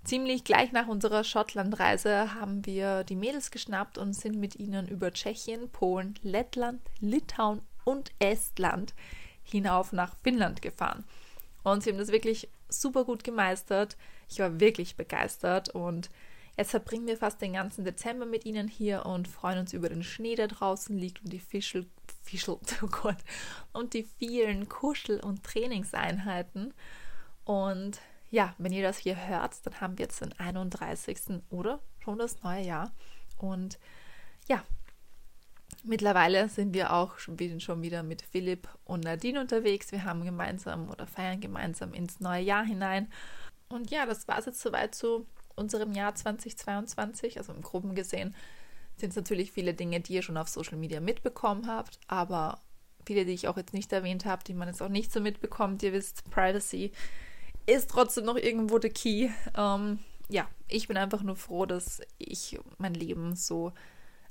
Ziemlich 0.05 0.45
gleich 0.45 0.71
nach 0.71 0.87
unserer 0.87 1.25
Schottlandreise 1.25 2.35
haben 2.35 2.65
wir 2.65 3.03
die 3.03 3.17
Mädels 3.17 3.51
geschnappt 3.51 3.99
und 3.99 4.13
sind 4.13 4.39
mit 4.39 4.55
ihnen 4.57 4.87
über 4.87 5.13
Tschechien, 5.13 5.69
Polen, 5.71 6.15
Lettland, 6.23 6.81
Litauen 7.01 7.63
und 7.85 8.13
Estland 8.21 8.95
hinauf 9.47 9.93
nach 9.93 10.17
Finnland 10.23 10.63
gefahren. 10.63 11.05
Und 11.63 11.83
sie 11.83 11.91
haben 11.91 11.99
das 11.99 12.13
wirklich 12.13 12.49
super 12.69 13.05
gut 13.05 13.25
gemeistert. 13.25 13.97
Ich 14.29 14.39
war 14.39 14.61
wirklich 14.61 14.97
begeistert 14.97 15.69
und 15.71 16.11
jetzt 16.57 16.71
verbringen 16.71 17.07
wir 17.07 17.17
fast 17.17 17.41
den 17.41 17.53
ganzen 17.53 17.85
Dezember 17.85 18.27
mit 18.27 18.45
ihnen 18.45 18.69
hier 18.69 19.07
und 19.07 19.29
freuen 19.29 19.61
uns 19.61 19.73
über 19.73 19.89
den 19.89 20.03
Schnee, 20.03 20.35
der 20.35 20.49
draußen 20.49 20.97
liegt 20.97 21.23
und 21.23 21.33
die 21.33 21.41
Fischel, 21.41 21.87
Fischel, 22.23 22.59
oh 22.83 22.87
Gott, 22.87 23.19
und 23.73 23.95
die 23.95 24.05
vielen 24.19 24.69
Kuschel- 24.69 25.21
und 25.21 25.45
Trainingseinheiten. 25.45 26.75
Und 27.45 28.01
ja, 28.31 28.55
wenn 28.59 28.73
ihr 28.73 28.83
das 28.83 28.99
hier 28.99 29.29
hört, 29.29 29.65
dann 29.65 29.81
haben 29.81 29.99
wir 29.99 30.05
jetzt 30.05 30.21
den 30.21 30.33
31. 30.39 31.43
oder 31.51 31.81
schon 32.01 32.19
das 32.19 32.43
neue 32.43 32.65
Jahr. 32.65 32.93
Und 33.39 33.79
ja, 34.49 34.65
mittlerweile 35.85 36.49
sind 36.49 36.75
wir 36.75 36.93
auch 36.93 37.19
schon 37.19 37.39
wieder 37.39 38.03
mit 38.03 38.23
Philipp 38.23 38.69
und 38.85 39.05
Nadine 39.05 39.41
unterwegs. 39.41 39.93
Wir 39.93 40.05
haben 40.05 40.25
gemeinsam 40.25 40.91
oder 40.91 41.07
feiern 41.07 41.41
gemeinsam 41.41 41.95
ins 41.95 42.21
neue 42.21 42.43
Jahr 42.43 42.65
hinein. 42.65 43.09
Und 43.69 43.91
ja, 43.91 44.07
das 44.07 44.29
war 44.29 44.39
es 44.39 44.47
jetzt 44.47 44.61
soweit 44.61 44.95
zu 44.95 45.27
unserem 45.55 45.93
Jahr 45.93 46.15
2022. 46.15 47.39
Also 47.39 47.53
im 47.53 47.63
Groben 47.63 47.95
gesehen 47.95 48.35
sind 48.97 49.11
es 49.11 49.17
natürlich 49.17 49.53
viele 49.53 49.75
Dinge, 49.75 50.01
die 50.01 50.15
ihr 50.15 50.23
schon 50.23 50.37
auf 50.37 50.49
Social 50.49 50.79
Media 50.79 51.01
mitbekommen 51.01 51.67
habt, 51.67 51.99
aber 52.07 52.61
viele, 53.07 53.25
die 53.25 53.33
ich 53.33 53.49
auch 53.49 53.57
jetzt 53.57 53.75
nicht 53.75 53.93
erwähnt 53.93 54.25
habe, 54.25 54.45
die 54.45 54.55
man 54.55 54.69
jetzt 54.69 54.83
auch 54.83 54.89
nicht 54.89 55.13
so 55.13 55.21
mitbekommt. 55.21 55.83
Ihr 55.83 55.93
wisst, 55.93 56.29
Privacy 56.31 56.93
ist 57.67 57.91
trotzdem 57.91 58.25
noch 58.25 58.37
irgendwo 58.37 58.79
der 58.79 58.91
Key. 58.91 59.29
Ähm, 59.57 59.99
ja, 60.29 60.49
ich 60.69 60.89
bin 60.89 60.97
einfach 60.97 61.23
nur 61.23 61.37
froh, 61.37 61.67
dass 61.67 62.01
ich 62.19 62.59
mein 62.79 62.95
Leben 62.95 63.37
so 63.37 63.73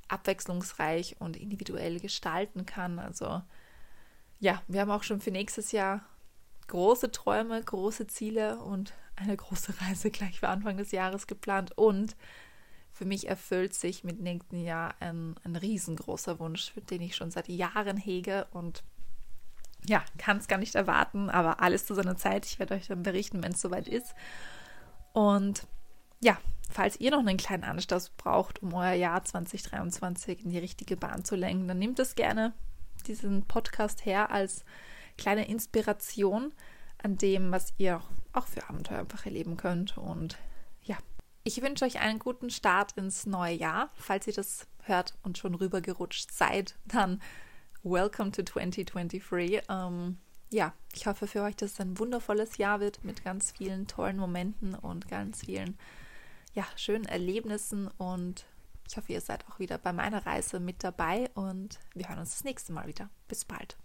abwechslungsreich 0.08 1.16
und 1.20 1.36
individuell 1.36 2.00
gestalten 2.00 2.66
kann. 2.66 2.98
Also 2.98 3.42
ja, 4.38 4.62
wir 4.68 4.80
haben 4.80 4.90
auch 4.90 5.02
schon 5.02 5.20
für 5.20 5.30
nächstes 5.30 5.72
Jahr 5.72 6.04
große 6.68 7.10
Träume, 7.10 7.62
große 7.62 8.06
Ziele 8.06 8.58
und 8.58 8.92
eine 9.16 9.36
große 9.36 9.74
Reise 9.80 10.10
gleich 10.10 10.40
für 10.40 10.48
Anfang 10.48 10.76
des 10.76 10.92
Jahres 10.92 11.26
geplant. 11.26 11.76
Und 11.76 12.16
für 12.92 13.04
mich 13.04 13.28
erfüllt 13.28 13.74
sich 13.74 14.04
mit 14.04 14.20
nächsten 14.20 14.58
Jahr 14.58 14.94
ein, 15.00 15.36
ein 15.44 15.56
riesengroßer 15.56 16.38
Wunsch, 16.38 16.72
den 16.90 17.02
ich 17.02 17.16
schon 17.16 17.30
seit 17.30 17.48
Jahren 17.48 17.96
hege 17.96 18.46
und 18.52 18.82
ja, 19.88 20.04
kann 20.18 20.38
es 20.38 20.48
gar 20.48 20.58
nicht 20.58 20.74
erwarten, 20.74 21.30
aber 21.30 21.60
alles 21.60 21.86
zu 21.86 21.94
seiner 21.94 22.16
Zeit. 22.16 22.44
Ich 22.46 22.58
werde 22.58 22.74
euch 22.74 22.88
dann 22.88 23.02
berichten, 23.02 23.42
wenn 23.42 23.52
es 23.52 23.60
soweit 23.60 23.86
ist. 23.86 24.14
Und 25.12 25.66
ja, 26.20 26.38
falls 26.70 26.98
ihr 27.00 27.10
noch 27.10 27.20
einen 27.20 27.36
kleinen 27.36 27.64
Anstoß 27.64 28.10
braucht, 28.10 28.62
um 28.62 28.74
euer 28.74 28.92
Jahr 28.92 29.24
2023 29.24 30.44
in 30.44 30.50
die 30.50 30.58
richtige 30.58 30.96
Bahn 30.96 31.24
zu 31.24 31.36
lenken, 31.36 31.68
dann 31.68 31.78
nehmt 31.78 31.98
es 31.98 32.14
gerne 32.14 32.52
diesen 33.06 33.44
Podcast 33.44 34.04
her 34.04 34.30
als 34.30 34.64
kleine 35.16 35.48
Inspiration 35.48 36.52
an 37.02 37.16
dem, 37.16 37.52
was 37.52 37.72
ihr 37.78 38.02
auch 38.32 38.46
für 38.46 38.68
Abenteuer 38.68 39.00
einfach 39.00 39.26
erleben 39.26 39.56
könnt. 39.56 39.96
Und 39.96 40.38
ja, 40.82 40.96
ich 41.44 41.62
wünsche 41.62 41.84
euch 41.84 42.00
einen 42.00 42.18
guten 42.18 42.50
Start 42.50 42.92
ins 42.92 43.26
neue 43.26 43.54
Jahr. 43.54 43.90
Falls 43.94 44.26
ihr 44.26 44.32
das 44.32 44.66
hört 44.82 45.14
und 45.22 45.38
schon 45.38 45.54
rübergerutscht 45.54 46.32
seid, 46.32 46.76
dann 46.84 47.20
Welcome 47.82 48.32
to 48.32 48.42
2023. 48.42 49.62
Ähm, 49.68 50.18
ja, 50.50 50.72
ich 50.94 51.06
hoffe 51.06 51.26
für 51.26 51.42
euch, 51.42 51.56
dass 51.56 51.72
es 51.72 51.80
ein 51.80 51.98
wundervolles 51.98 52.56
Jahr 52.56 52.80
wird 52.80 53.04
mit 53.04 53.24
ganz 53.24 53.52
vielen 53.52 53.86
tollen 53.86 54.16
Momenten 54.16 54.74
und 54.74 55.08
ganz 55.08 55.44
vielen 55.44 55.76
ja, 56.56 56.66
schönen 56.74 57.04
Erlebnissen 57.04 57.88
und 57.98 58.46
ich 58.88 58.96
hoffe, 58.96 59.12
ihr 59.12 59.20
seid 59.20 59.46
auch 59.48 59.58
wieder 59.58 59.78
bei 59.78 59.92
meiner 59.92 60.24
Reise 60.26 60.58
mit 60.58 60.82
dabei 60.82 61.30
und 61.34 61.78
wir 61.94 62.08
hören 62.08 62.20
uns 62.20 62.30
das 62.30 62.44
nächste 62.44 62.72
Mal 62.72 62.86
wieder. 62.86 63.10
Bis 63.28 63.44
bald. 63.44 63.76